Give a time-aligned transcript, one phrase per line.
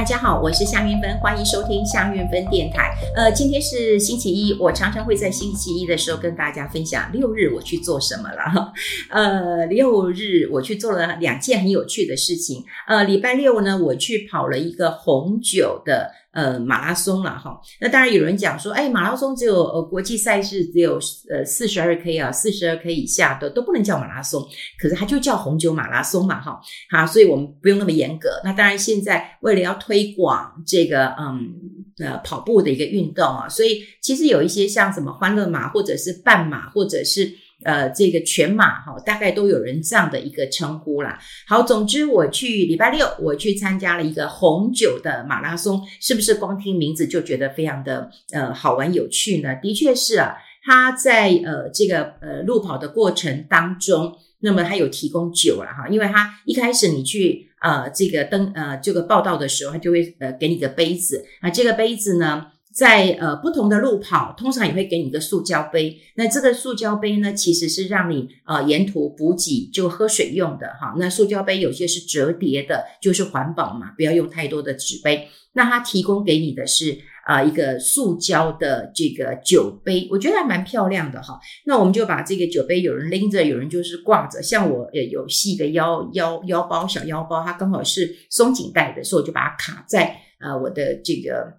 [0.00, 2.90] 大家好，我是夏云芬，欢迎收听夏云芬电台。
[3.14, 8.72] 呃，今天是星期一，我常常会在星期一的时候跟大家分享六日我去做什么了。
[9.12, 12.64] 呃，六日我去做了两件很有趣的事情。
[12.88, 16.10] 呃，礼拜六呢，我去跑了一个红酒的。
[16.32, 17.60] 呃，马拉松了哈。
[17.80, 20.94] 那当然有人讲说，哎，马拉松只有呃国际赛事只有
[21.28, 24.46] 呃四十二 K 啊，四十二 K 以下的都不能叫马拉松。
[24.78, 26.60] 可是它就叫红酒马拉松嘛哈。
[26.90, 28.28] 好，所以我们不用那么严格。
[28.44, 31.52] 那当然现在为了要推广这个嗯
[31.98, 37.30] 呃跑步的一个运动啊，所以其实有一些像什么欢乐马或者是半马或者是。
[37.64, 41.18] 呃，这个全马哈，大概都有人这样的一个称呼啦。
[41.46, 49.54] 好，总之我去礼拜六，我去参加了一个红酒的马拉松，是不是光听名字就觉得非常的呃好玩有趣呢？
[49.62, 62.46] 的确是啊，他在呃这个呃路跑的过程当中，那么他有提供酒了哈，因为他一开始你去呃这个登呃这个报道的时候，他就会呃给你个杯子啊，这个杯子呢。
[62.72, 66.00] 在呃不同的路跑，通常也会给你一个塑胶杯。
[66.14, 70.94] 那这个塑胶杯呢，其实是让你呃沿途补给就喝水用的哈。
[70.96, 75.28] 那塑胶杯有些是折叠的，就是环保嘛，不要用太多的纸杯。
[75.52, 76.96] 那它提供给你的是
[77.26, 81.40] 啊、呃、一个塑胶的这个酒杯，我觉得还蛮漂亮的哈。
[81.66, 84.40] 那我们就把这个酒杯，有人拎着，有人就是挂着。
[84.40, 91.58] 像我也有系个腰腰腰包小腰包，它刚好是松紧带的，所以我就把它卡在呃我的这个。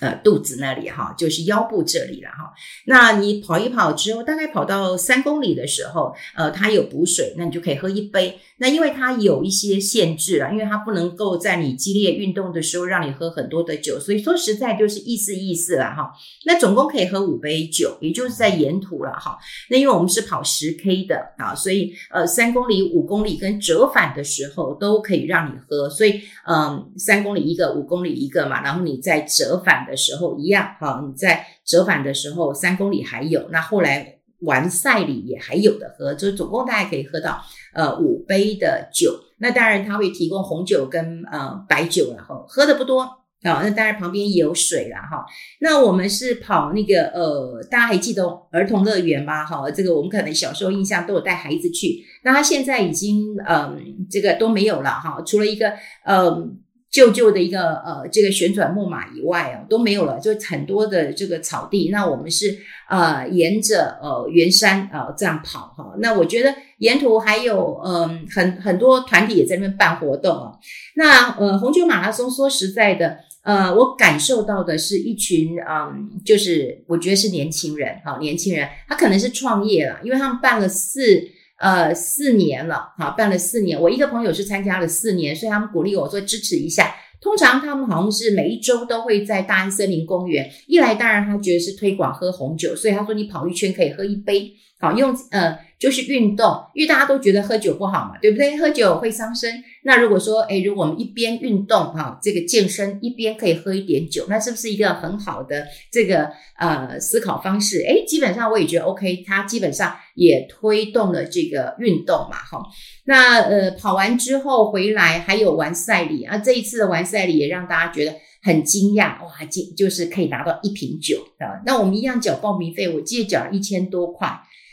[0.00, 2.52] 呃，肚子那里哈，就是腰部这里了哈。
[2.86, 8.38] 那你跑一跑之后，大概跑到三公里的时候，呃，它有补水，那你就可以喝一杯。
[8.58, 16.12] 那因为它有一些限制了，因为它不能够在你激烈运动的时候让你喝很多的酒，所以说实在就是意思意思了哈。
[16.44, 19.38] 那总共可以喝五杯酒，也就是在沿途了哈。
[19.70, 25.88] 那因为我们是跑十 K 的啊，所以呃，三公里、五公里跟折返的时候都可以让你喝。
[25.88, 37.42] 所以嗯，三公里一个，五公里一个嘛，然后你再折返的时候一样，哈，你在折返的时候三公里还有，那后来完赛里也还有的喝，就是总共大概可以喝到
[37.74, 39.12] 呃五杯的酒。
[39.38, 43.18] 那当然他会提供红酒跟呃白酒，然后喝的不多啊。
[43.42, 45.26] 那当然旁边也有水了哈。
[45.60, 49.44] 那我们是跑那个呃，大家还记得儿童乐园吗？
[49.44, 53.76] 哈，这个我们可能小时候印象都有带孩子去，那他现在已经嗯、呃、
[54.10, 55.70] 这个都没有了哈，除了一个
[56.04, 56.24] 嗯。
[56.26, 56.48] 呃
[56.90, 61.88] 旧旧的一个呃，这个旋转木马以外哦，都没有了，就很多的这个草地。
[61.92, 62.58] 那我们是
[62.88, 65.94] 呃沿着呃圆山、呃、这样跑哈。
[65.98, 70.52] 那我觉得沿途还有嗯、很很多团体也在那边办活动啊。
[70.96, 81.22] 那呃红酒马拉松说实在的，呃我感受到的是一群嗯、就是我觉得是年轻人哈，年轻人他可能是创业了，因为他们办了四。
[81.60, 83.80] 呃，四年了，哈，办了四年。
[83.80, 86.94] 我一个朋友是参加了四年，所以他们鼓励我说支持一下。
[87.20, 90.50] 通常他们好像是每一周都会在大安森林公园。
[90.66, 95.58] 一来，当然他觉得是推广喝红酒，所以他说你跑一圈可以喝一杯，好用呃。
[95.80, 98.58] 就是运动，因为大家都觉得喝酒不好嘛，对不对？
[98.58, 99.50] 喝酒会伤身。
[99.82, 107.78] 那如果说，诶，如果我们一边运动哈，这个健身一边可以喝一点酒，那是不是一个很好的这个呃思考方式？
[107.78, 112.62] 诶，基本上我也觉得 OK，它基本上也推动了这个运动嘛，哈。
[113.04, 121.62] 那呃跑完之后回来还有完赛礼啊，这一次的完赛礼也让大家觉得很惊讶哇，就就是可以拿到一瓶酒啊。
[121.64, 124.28] 那我们一样缴报名费，我记得缴一千多块。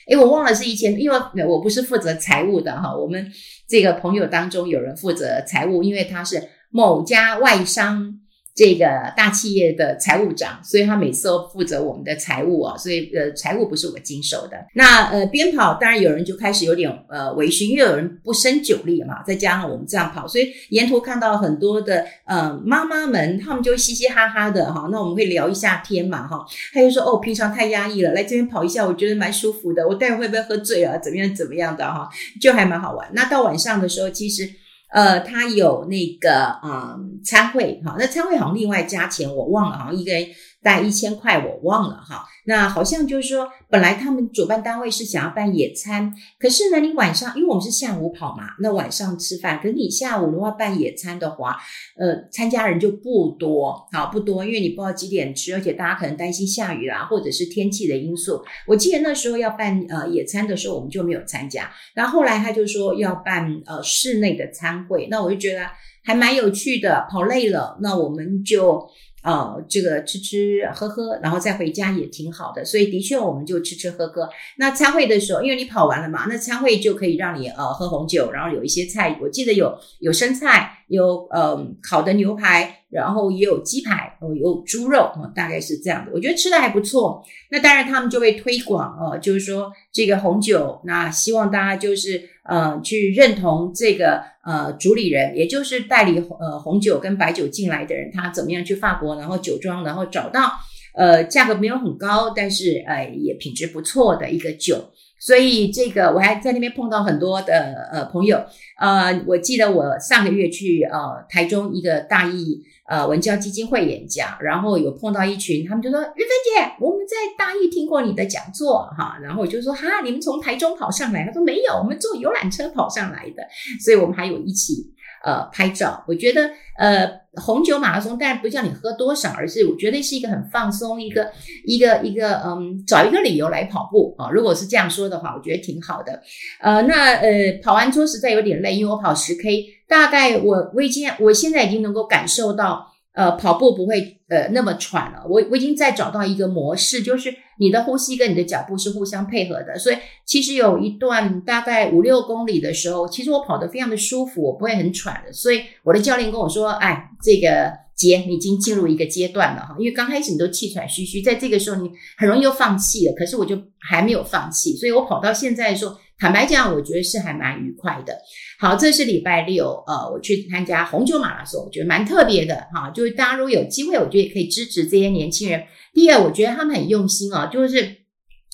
[0.07, 2.95] 诶，我忘了是一千，因为我不是负责财务的哈。
[2.95, 3.31] 我们
[3.67, 8.19] 这个朋友当中有人负责财务，因为他是某家外商。
[8.57, 14.57] 这个大企业的财务长，所以他每次都负责我们的财务啊，所以呃，财务不是我经手的。
[14.73, 24.89] 那呃，边跑当然有人就开始有点呃微醺，因为有人不胜酒力嘛，再加上我们这样跑，所以沿途看到很多的呃妈妈们，他们就嘻嘻哈哈的哈。
[24.91, 26.43] 那我们会聊一下天嘛哈，
[26.73, 29.87] 他就说哦，平常太压抑了，来这边跑一下，我觉得蛮舒服的。
[29.87, 30.97] 我待会会不会喝醉啊？
[30.97, 32.09] 怎么样怎么样的哈，
[32.41, 33.07] 就还蛮好玩。
[33.13, 34.49] 那到晚上的时候，其实。
[34.89, 40.25] 呃，他有那个嗯参会哈，那参会好像另外加钱，我忘了，好像一个人
[40.61, 42.25] 带一千块，我忘了哈。
[42.45, 51.57] 那好像就是说，本来他们主办单位是想要办野餐，可是呢，你晚上因为我们是下午跑嘛，那晚上吃饭，可是你下午的话办野餐的话，
[51.97, 58.41] 呃，参加人就不多，好不多，因为你不知道几点吃，而且大家可能担心下雨啦，或者是天气的因素。
[58.65, 61.69] 我记得那时候要办呃野餐的时候，我们就没有参加。
[61.93, 65.65] 然后后来他就说要办呃室内的餐会，那我就觉得
[66.05, 68.87] 还蛮有趣的，跑累了，那我们就。
[69.27, 74.29] 呃，这个吃吃喝喝，然后再回家也挺好的，所以的确我们就吃吃喝喝。
[74.55, 86.11] 那餐会的时候，因为你跑完了嘛，那餐会就可以让你呃喝红酒，然后有一些菜，我记得有有生菜，有呃烤的牛排，然后也有鸡排，哦，有猪肉，哦，大概是这样的。
[86.13, 87.21] 我觉得吃的还不错。
[87.51, 100.53] 那当然他们就会推广哦，就是说这个红酒，那希望大家就是呃去认同这个呃主理人，也就是代理呃红酒跟白酒进来的人，他怎么样去法国，然后酒庄，然后找到
[100.95, 104.91] 呃价格没有很高，但是呃也品质不错的一个酒。
[105.19, 108.43] 所以这个我还在那边碰到很多的呃朋友，
[108.79, 123.43] 呃，我记得我上个月去呃台中一个大义呃文教基金会演讲，然后有碰到一群，他们就说：“玉芬姐，我们在大义听过你的讲座哈。”然后我就说：“哈，你们从台中跑上来？”他说：“没有，我们坐游览车跑上来的。”
[123.83, 124.93] 所以我们还有一起。
[125.23, 131.31] 呃，拍照，我觉得呃，红酒马拉松当然不叫你喝多少，而是我觉得是一个很放松，一个
[131.65, 134.29] 一个一个嗯，找一个理由来跑步啊。
[134.31, 136.21] 如果是这样说的话，我觉得挺好的。
[136.59, 142.93] 呃，那呃，跑完之后实在有点累，因为我跑十 K，大概我我已经我现在已经能够感受到。
[143.17, 145.25] 呃，跑步不会呃那么喘了。
[145.27, 149.79] 我我已经在找到一个模式，就是你的呼吸跟你的脚步是互相配合的。
[149.79, 155.33] 所以其实有一段大概五六公里的时候，其实我跑得非常的舒服，我不会很喘的。
[155.33, 161.89] 所以我的教练跟我说：“哎，这个姐，你已经进入一个阶段了哈，因为刚开始你都气喘吁吁，在这个时候你
[162.19, 163.13] 很容易又放弃了。
[163.17, 168.17] 可是我就还没有放弃，所以我跑到现在的时候，坦白讲，我觉得是还蛮愉快的。”
[168.59, 172.89] 好，这是礼拜六，呃，我去参加红酒马拉松，我觉得蛮特别的哈。
[172.89, 175.63] 就是大家如果有机会，我觉得也可以支持这些年轻人。
[175.93, 177.97] 第二，我觉得他们很用心啊，就是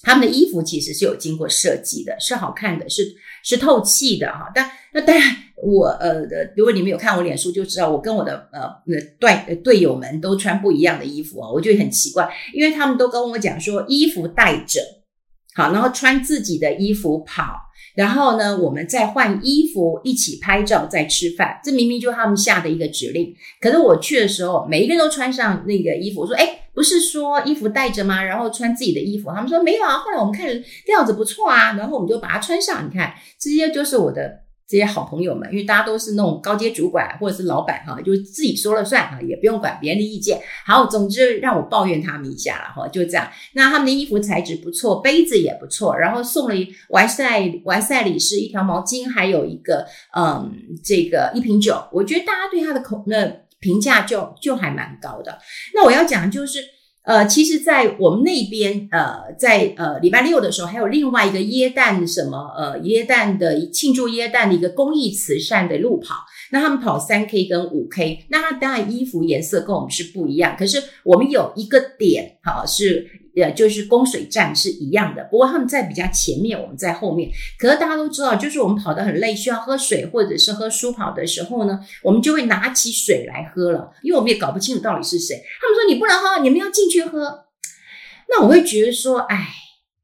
[0.02, 4.52] 他们的衣服其实是有经过设计的，是好看的，是是透气的哈。
[4.54, 5.24] 但那当然，
[5.56, 6.22] 我呃，
[6.58, 8.70] 如果你们有看我脸书，就知道我跟我的呃
[9.20, 14.82] 队队友们都穿不一样的衣服啊，我觉得很奇怪，因为他们都跟我讲说衣服带着，
[15.56, 17.60] 好，然后穿自己的衣服跑。
[17.96, 21.60] 然后呢，我们再换衣服，一起拍照，再吃饭。
[21.64, 23.36] 这明明就是他们下的一个指令。
[23.62, 26.22] 可是我去的时候，每一个人都穿上那个衣服。
[26.22, 29.30] 我说：“哎，不是说衣服带着吗？”然后穿自己的衣服。
[29.30, 30.48] 他们说：“没有啊。”后来我们看
[30.88, 32.88] 料子不错啊，然后我们就把它穿上。
[32.88, 34.40] 你看，这些就是我的。
[34.74, 40.42] 这些好朋友们，因为大家都是那种高阶主管或者是老板哈，就是自己说了算哈，也不用管别人的意见。
[40.66, 43.30] 好，总之让我抱怨他们一下了哈，就这样。
[43.54, 46.56] 那他们的衣服材质不错，杯子也不错，然后送了
[46.90, 49.86] 完赛完赛礼是一条毛巾，还有一个
[50.18, 50.52] 嗯
[50.84, 51.80] 这个一瓶酒。
[51.92, 55.38] 我觉得大家对他的口那评价就就还蛮高的。
[55.76, 56.58] 那我要讲就是。
[57.04, 66.16] 呃，其实，在我们那边，呃，在呃礼拜六的时候，还有另外一个耶诞什么，呃，耶诞的庆祝耶诞的一个公益慈善的路跑。
[66.52, 73.23] 那他们跑三 K 跟五 K，那他当然衣服颜色跟我们是不一样，可是我们有一个点，哈，是。
[73.36, 77.30] 呃，就是供水站是一样的，不过他们在比较前面，我们在后面。
[77.58, 85.42] 可是大家都知道，就是我们跑得很累，需要喝水或者是喝舒跑的时候呢，我们就会拿起水来喝了，因为我们也搞不清楚到底是谁。
[85.62, 87.46] 他们说你不能喝，你们要进去喝。
[88.30, 89.48] 那我会觉得说，哎，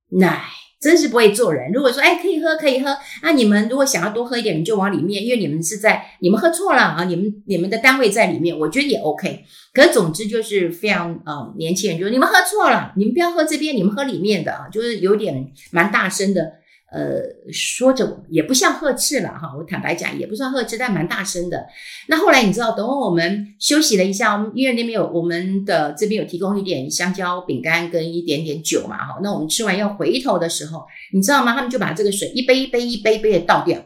[0.10, 0.59] 奶。
[0.80, 1.72] 真是不会做人。
[1.72, 2.98] 如果说，哎，可以喝，可以喝。
[3.22, 9.44] 那、你们如果想要多喝一点，你就往里面，因为你们是在，你们喝错了啊，你们你们的单位在里面，我觉得也 OK。
[9.74, 16.54] 可是总之就是非常，呃，年轻人就是你们喝错了，你们不要喝这边，你们喝里面的啊，就是有点蛮大声的。
[16.92, 17.22] 呃，
[17.54, 21.68] 说着也不像呵斥了哈，我坦白讲也不算呵斥，但蛮大声的。
[22.08, 29.19] 那后来你知道，等我们休息了一下，我们医院那边有我们的这边有提供一点香蕉饼干跟一点点酒嘛哈。
[29.22, 31.54] 那我们吃完要回头的时候，你知道吗？
[31.54, 33.80] 他们就把这个水一杯一杯一杯一杯的倒掉，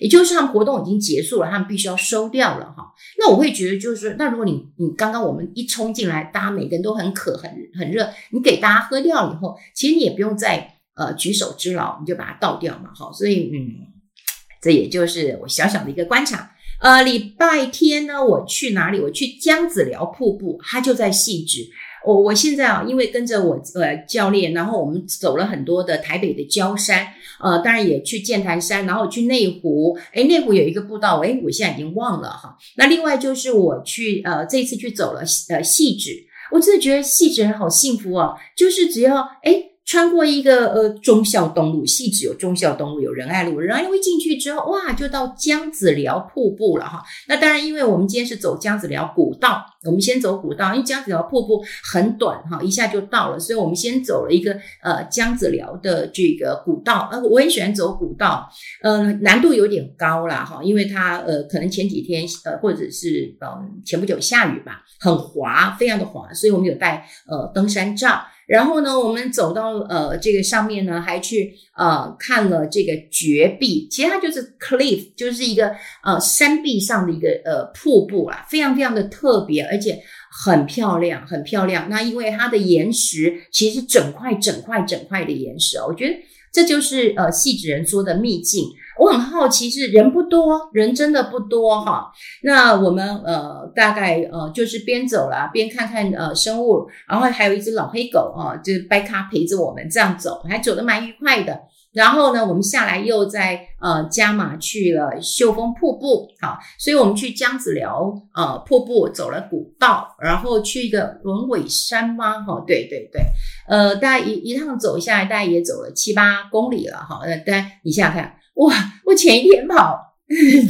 [0.00, 2.92] 也就是他们活动已经结束了，他们必须要收掉了哈。
[3.18, 10.68] 那我会觉得就是说，那如果你你刚刚我们一冲进来，大家每个人都很渴很很热，你给大家喝掉了以后，其实你也不用再。
[11.06, 13.86] 呃，举手之劳，你就把它倒掉嘛，好，所以嗯，
[14.62, 16.50] 这也就是我小小的一个观察。
[16.80, 18.98] 呃，礼拜天呢，我去哪里？
[19.00, 21.68] 我去姜子寮瀑布，它就在汐止。
[22.04, 27.06] 我我现在啊，因为跟着我呃教练，然后我们走了很多的台北的郊山，
[27.40, 29.96] 呃，当然也去剑潭山，然后去内湖。
[30.12, 32.56] 诶，内湖有一个步道，诶，我现在已经忘了哈。
[32.76, 39.71] 那另外就是我去呃这一次去走了呃汐止，我真的觉得汐止人好幸福哦，就是只要诶。
[39.92, 47.02] 穿过一个呃忠孝东路，汐止有忠孝东路，有仁爱路，仁爱路一进去之后，哇，就到姜子寮瀑布了哈。
[47.28, 57.10] 那当然，因为我们今天是走姜子寮古道，我们先走古道，因为姜子寮瀑布很短哈，一下就到了，所以我们先走了一个呃姜子寮的这个古道。
[57.12, 58.48] 呃，我很喜欢走古道，
[58.80, 68.22] 呃，难度有点高啦哈，因为它呃可能前几天呃或者是嗯前不久下雨吧，很滑，非常的滑，所以我们有带呃登山杖。
[68.52, 75.72] 然后呢，我们走到呃这个上面呢，还去呃看了这个绝壁，其实它就是 cliff，就是一个
[76.04, 79.98] 呃山壁上的一个呃瀑布啦，非常非常的特别，而且
[80.44, 81.88] 很漂亮，很漂亮。
[81.88, 86.14] 那因为它的岩石其实整块整块整块的岩石哦，我觉得
[86.52, 88.66] 这就是呃戏纸人说的秘境。
[89.02, 92.12] 我很好奇，是人不多，人真的不多哈。
[92.44, 101.62] 那我们呃大概呃就是边走啦，边看看呃生物，然后还有一只老黑狗啊，就是白咖陪着我们这样走，还走得蛮愉快的。
[101.92, 112.40] 然后呢，我们下来又在呃加码去了秀峰瀑布，好，所以我们去姜子寮呃瀑布走了古道，然后去一个轮尾山吗？
[112.44, 113.20] 哈，对对对，
[113.68, 117.18] 呃，大概一一趟走下来，大概也走了七八公里了哈。
[117.24, 118.36] 呃，但你想想看。
[118.54, 118.74] 哇！
[119.04, 119.98] 我前一天跑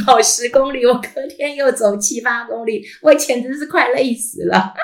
[0.05, 4.75] 跑十公里，我隔天又走七八公里，我简直是快累死了。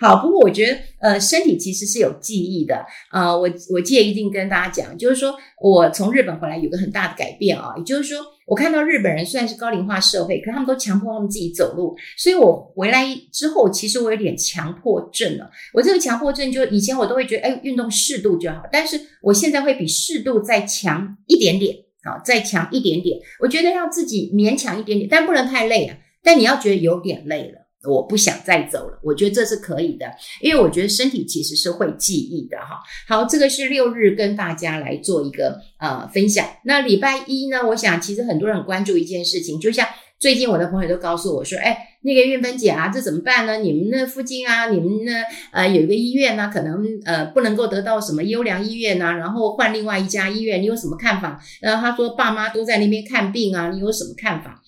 [0.00, 2.86] 好，不过我觉得，呃，身体其实是有记忆的。
[3.12, 15.50] 呃，我我记得一定跟大家讲，就是说我从日本回来有个很大的改变啊，也就是说，我看到日本人虽然是高龄化社会，可他们都强迫他们自己走路，所以我回来之后，其实我有点强迫症了。
[15.74, 23.18] 我这个强迫症，就以前我都会觉得，哎，运动适度就好，但是我现在会比适度再强一点点，好，再强一点点。
[23.40, 25.98] 我觉得让自己勉强一点点，但不能太累啊。
[26.22, 27.59] 但你要觉得有点累了。
[27.88, 30.04] 我不想再走了，我觉得这是可以的，
[30.42, 32.78] 因为我觉得身体其实是会记忆的哈。
[33.08, 36.46] 好，这个是六日跟大家来做一个呃分享。
[36.64, 43.56] 那礼拜一呢，我想其实很多人很关注一件事情，就像最近我的朋友都告诉我说，哎，那个韵芬姐啊，这怎么办呢？
[43.56, 51.42] 你们那附近啊，你们那呃有一个医院呢、可能呃不能够得到什么优良医院呐、然后换另外一家医院，你有什么看法？
[51.62, 54.62] 然后他说爸妈都在那边看病啊，你有什么看法？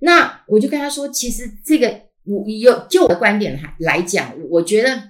[0.00, 2.05] 那我就跟他说，其实这个。
[2.26, 5.02] 我有就我的观点来来讲，我觉得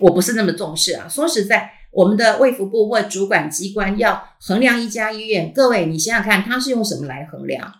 [0.00, 1.08] 我不是那么重视啊。
[1.08, 7.72] 说实在，我们的卫福部或主管机关要衡量一家医院，各位你想想看，他是用什么来衡量？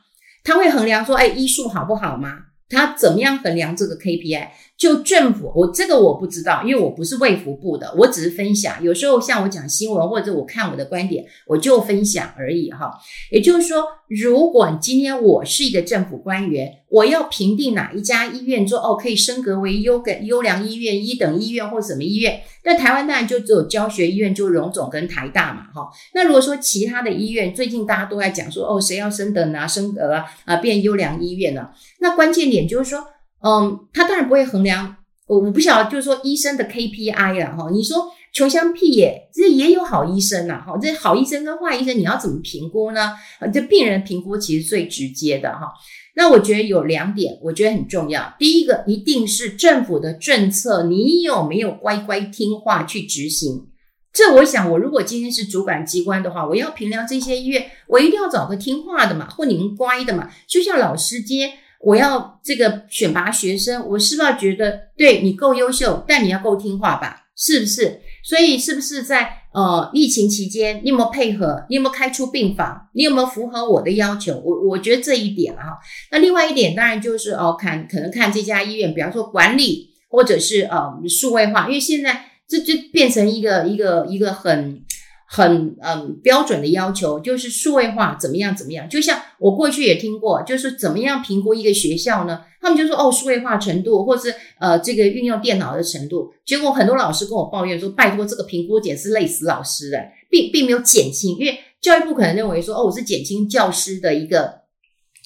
[0.43, 2.39] 他会衡量说，哎，医术好不好吗？
[2.69, 4.49] 他怎么样衡量这个 KPI？
[4.77, 8.83] 就政府，我这个我不知道，因为我不是卫福部的，我只是分享。
[8.83, 12.93] 有时候像我讲新闻或者我看我的观点，我就分享而已哈。
[13.31, 25.89] 也就是说，如果今天我是一个政府官员，我要评定哪一家医院说哦可以升格为优个优良医院、一等医院或什么医院，那台湾当然就只有教学医院，就荣总跟台大嘛哈。
[26.13, 33.03] 那如果说其他的医院，最近大家都在讲说哦谁要升等啊升格啊啊变优良医院了，那关键点就是说。
[33.43, 37.71] 嗯，他当然不会衡量，我我不晓得，就是说医生的 KPI 了哈。
[37.71, 40.77] 你说穷乡僻野，这也有好医生呐哈。
[40.81, 43.13] 这好医生跟坏医生，你要怎么评估呢？
[43.53, 45.73] 这病人评估其实最直接的哈。
[46.17, 48.35] 那我觉得有两点，我觉得很重要。
[48.39, 53.67] 第一个，一定是政府的政策，你有没有乖乖听话去执行？
[54.13, 61.53] 这我想，我如果今天是主管机关的话，我要评量这些医院，我一定要找个听话的嘛，或你们乖的嘛，就像老师接。
[61.87, 67.29] 我要这个选拔学生，我是不是要觉得对你够优秀，但你要够听话吧？
[67.37, 68.01] 是不是？
[68.25, 71.65] 所以是不是在呃疫情期间，你有没有配合？
[71.71, 72.89] 你有没有开出病房？
[72.93, 74.37] 你有没有符合我的要求？
[74.45, 75.79] 我我觉得这一点哈。
[76.11, 84.83] 那另外一点当然就是哦，看可能看这家医院，比方说管理或者是呃数位化，因为现在这就变成一个一个一个很。
[85.29, 88.89] 很嗯标准的要求，就是数位化怎么样怎么样。
[88.89, 92.45] 就像我过去也听过，就是怎么样评估一个学校呢？
[92.61, 96.33] 他们就说哦，数位化程度，或是呃这个运用电脑的程度。
[96.45, 99.99] 结果很多老师跟我抱怨说，拜托这个评估点是累死老师的，
[100.31, 104.61] 并并没有减轻，因为教育部可能认为说哦，我是减轻教师的一个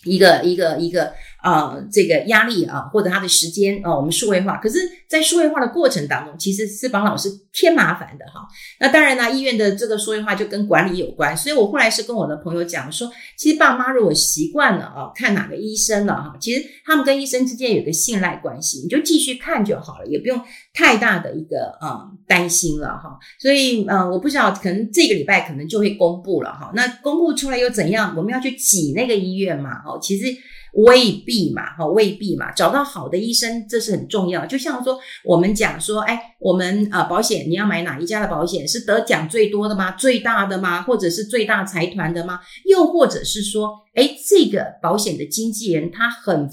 [0.04, 1.12] 一个一个一个。
[1.42, 4.78] 啊、呃，这个压力啊，或者他的时间啊、我们数位化，可是，
[5.08, 8.46] 在数位化的过程当中，其实是帮老师添麻烦的哈。
[8.78, 20.40] 那当然呢，医院的这个数位化就跟管理有关，所以我后来是跟我的朋友讲说，其实爸妈如果习惯了啊，看哪个医生了哈，其实他们跟医生之间有个信赖关系，你就继续看就好了，也不用
[20.74, 23.18] 太大的一个啊、嗯、担心了哈。
[23.38, 26.70] 所以呃，我不知道，可能这个礼拜可能就会公布了哈。
[26.74, 28.14] 那公布出来又怎样？
[28.16, 29.80] 我们要去挤那个医院嘛？
[29.82, 30.26] 哈，其实。
[30.74, 34.46] 未必嘛，哈，未必嘛，找到好的医生，这是很重要。
[34.46, 38.66] 就像说，我们讲说，哎，我们啊，保险你要买哪一家的保险？
[38.66, 39.92] 是得奖最多的吗？
[39.92, 40.82] 最大的吗？
[40.82, 42.40] 或者是最大财团的吗？
[42.66, 46.48] 又或者是说，哎，这个保险的经纪人他很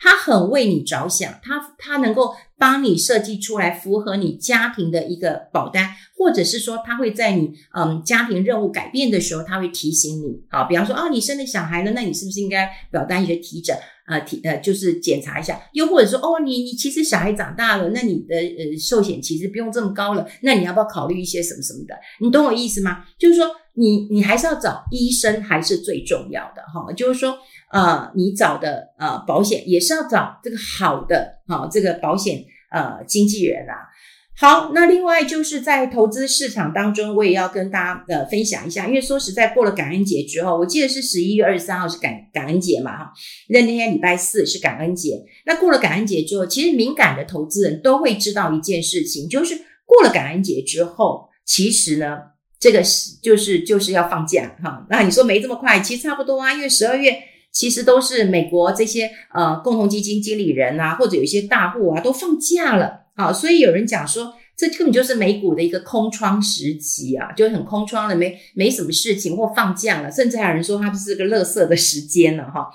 [0.00, 2.34] 他很为你着想，他他能够。
[2.62, 10.40] 帮你设计出来符合你家庭的一个保单，或者是说他会在你嗯家庭任务改变的时候，他会提醒你。
[10.48, 13.76] 好，比方说啊，你生了小孩了，那你是不是应该保单一些提诊
[14.06, 14.20] 啊？
[14.20, 15.60] 提呃就是检查一下。
[15.72, 21.96] 又或者说哦，你你其实小孩长大了，那你的呃寿险其实不用这么高了，那你要不要考虑一些什么什么的？
[22.20, 23.02] 你懂我意思吗？
[23.18, 27.36] 就是说你你还是要找医生还是最重要的哈，就是说。
[27.72, 33.92] 呃，你找的呃保险也是要找这个好的哈、这个保险呃经纪人啊。
[34.34, 43.12] 好，那另外就是在投资市场当中，我也要跟大家呃分享一下，因为说实在，过了感恩节之后，我记得是十一月二十三号是感感恩节嘛哈，
[43.50, 45.22] 那那天礼拜四是感恩节。
[45.44, 52.16] 那过了感恩节之后，其实敏感的投资人都会知道一件事情，就是过了感恩节之后，其实呢，
[52.58, 54.86] 这个是就是就是要放假哈。
[54.88, 57.16] 那你说没这么快，其实差不多啊，因为十二月。
[57.52, 72.68] 其实都是美国这些呃共同基金经理人啊，或者有一些大户啊，都放假了啊，所以有人讲说，这根本就是美股的一个空窗时期啊，就很空窗了，没没什么事情或放假了，甚至还有人说它是个垃圾的时间了哈。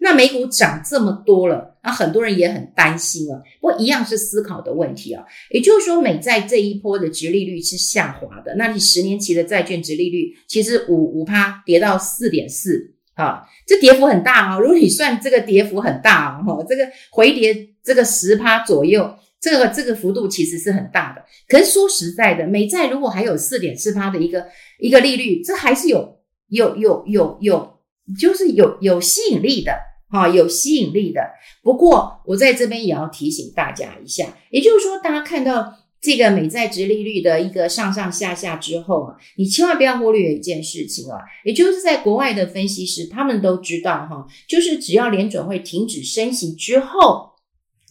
[0.00, 3.38] 那美股涨这么多了，那很多人也很担心啊。
[3.60, 12.94] 不过一样是思考的问题啊，也就是说，美债这一波的殖利率是下滑的，那你十年期的债券殖利率其实五五趴跌到四点四。
[13.22, 14.60] 啊，这跌幅很大哦。
[14.60, 21.24] 如果你算这个跌幅很大哦，这个回跌这个十趴左右，这个这个幅度其实是很大的。
[21.48, 24.46] 可是说实在的，美债如果还有四点四趴的一个
[24.78, 27.78] 一个利率，这还是有有有有有，
[28.18, 29.72] 就是有有吸引力的
[30.10, 31.20] 哈，有吸引力的。
[31.62, 35.78] 不过我在这边也要提醒大家一下，也就是说，大家看到。
[36.02, 47.30] 这个美债殖利率的一个上上下下之后啊，你千万不要忽略一件事情啊，也就是在国外的分析师他们都知道哈，就是只要联准会停止升息之后，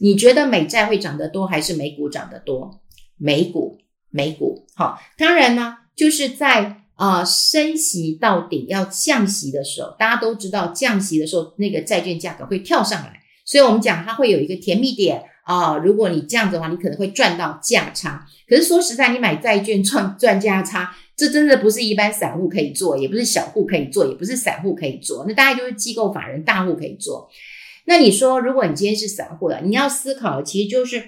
[0.02, 2.82] 你觉得美债会涨得多还是美股涨得多？
[3.18, 3.78] 美股，
[4.10, 15.24] 美股，好，当然呢，就是在啊升息到顶要降息的时候，大家都知道降息的时候那个债券价格会跳上来，所以我们讲它会有一个甜蜜点。
[15.44, 18.26] 啊、如果你这样子的话，你可能会赚到价差。
[18.48, 25.26] 可是说实在，你买债券赚赚价差，这真的不是一般散户可以做，也不是小户可以做，也不是散户可以做。
[25.28, 27.30] 那大概就是机构法人大户可以做。
[27.86, 31.04] 那你说，如果你今天是散户了，你要思考的其实就是，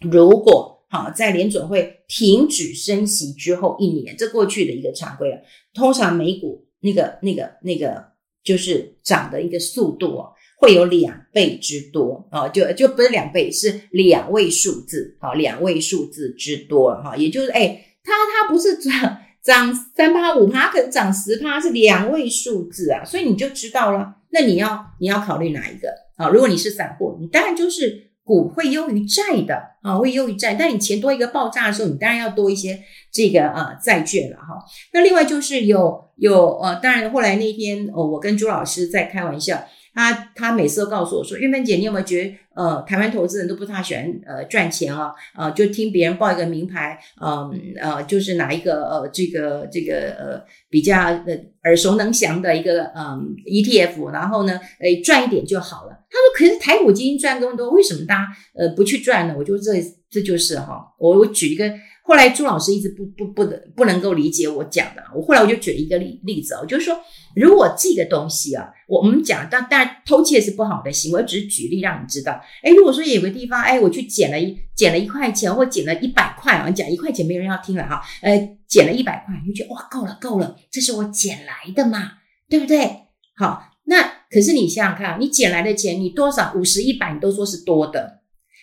[0.00, 5.42] 如果好在联准会停止升息之后一年，这过去的一个常规了，
[5.74, 8.04] 通常美股那个那个那个
[8.42, 10.32] 就是涨的一个速度哦。
[10.60, 24.16] 会有两倍之多啊，就就不是两倍，是两位数字，好，两位数字之多哈，也就是哎，它它不是涨涨三趴五趴，可能涨十趴，是两位数字啊，所以你就知道了。
[24.32, 26.28] 那你要你要考虑哪一个啊？
[26.28, 30.56] 如果你是散户，你当然就是股会优于债的啊，会优于债。
[30.58, 32.78] 但你钱多一个爆炸的时候，你当然要多一些
[33.10, 34.62] 这个呃债券了哈。
[34.92, 39.64] 那另外就是有有呃，当然后来那天哦，我跟朱老师在开玩笑。
[39.92, 45.12] 他他每次都告诉我说：“玉芬姐，你有没有觉得呃，台湾投资人都不太喜欢呃赚钱啊？
[45.36, 47.50] 呃，就听别人报一个名牌，嗯
[47.80, 59.72] 呃，呃，就是哪一个呃这个这个呃比较呃耳熟能详的一个嗯、呃、ETF，然后呢，诶赚一点就好了。”他说：“可是台股基金赚更多，为什么大家呃不去赚呢？”我就这
[60.08, 61.70] 这就是哈，我我举一个。
[62.10, 66.98] 后来朱老师一直不不不能不能够理解我讲的，我后来我就举一个例例子哦，就是说，
[67.36, 72.40] 如果这个东西啊，我们讲，但当然偷窃是不好的行为，我只是举例让你知道。
[72.64, 82.14] 诶，如果说有个地方，诶，我去捡了一捡了一块钱，或捡了一百块啊，讲一块钱没人要听了哈，呃，捡了一百块，你就觉得哇，够了够了，这是我捡来的嘛，
[82.48, 82.90] 对不对？
[83.36, 88.19] 好，那可是你想想看，你捡来的钱，你多少五十一百，你都说是多的。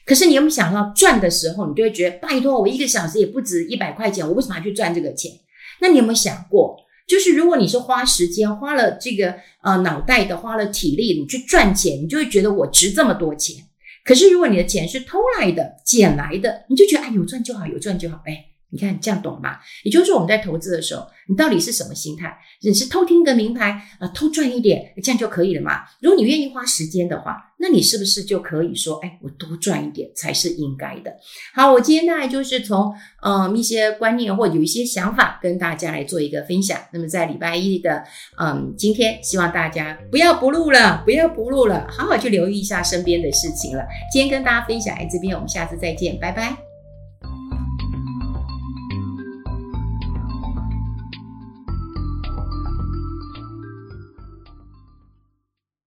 [0.08, 5.34] 可是你有没有想到赚的时候，你就会觉得拜托，我一个小时也不止一百块钱，我为什么要去赚这个钱？
[5.82, 13.58] 那你有没有想过，就是如果你是花时间、花了这个呃脑袋的、花了体力，你去赚钱，你就会觉得我值这么多钱。
[14.06, 18.46] 可是如果你的钱是偷来的、捡来的，你就觉得哎，有赚就好，有赚就好，哎。
[18.70, 19.58] 你看这样懂吗？
[19.84, 22.38] 也就是说，我们在投资的时候，你到底是什么心态？
[22.62, 25.84] 你是偷听个名牌，呃，偷赚一点，这样就可以了嘛？
[26.02, 31.12] 如果你愿意花时间的话，那你是不是就可以说，哎，我多赚一点才是应该的？
[31.54, 36.80] 好，我今天大概就是从嗯一些观念或有一些想法跟大家来做一个分享。
[36.92, 38.04] 那么在礼拜一的
[38.40, 43.86] 嗯今天，希望大家不要不录了，不要不录了，好好去留意一下身边的事情了。
[44.12, 46.67] 今天跟大家分享在这边，我们下次再见，拜拜。